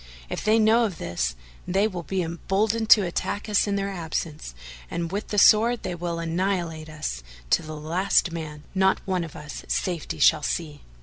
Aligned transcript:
If 0.31 0.43
they 0.43 0.57
know 0.57 0.85
of 0.85 0.97
this, 0.97 1.35
they 1.67 1.87
will 1.87 2.01
be 2.01 2.23
emboldened 2.23 2.89
to 2.89 3.05
attack 3.05 3.47
us 3.47 3.67
in 3.67 3.75
their 3.75 3.91
absence 3.91 4.55
and 4.89 5.11
with 5.11 5.27
the 5.27 5.37
sword 5.37 5.83
they 5.83 5.93
will 5.93 6.17
annihilate 6.17 6.89
us 6.89 7.21
to 7.51 7.61
the 7.61 7.77
last 7.77 8.31
man; 8.31 8.63
not 8.73 8.99
one 9.05 9.23
of 9.23 9.35
us 9.35 9.63
safety 9.67 10.17
shall 10.17 10.41
see. 10.41 10.81